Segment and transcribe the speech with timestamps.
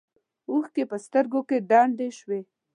[0.49, 2.39] اوښکې په سترګو کې ډنډ شوې.